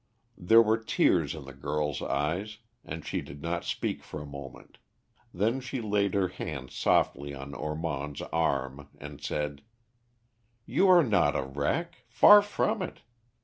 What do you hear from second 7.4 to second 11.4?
Ormond's arm, and said, "You are not